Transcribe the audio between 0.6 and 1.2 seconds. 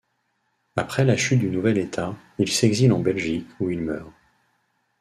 Après la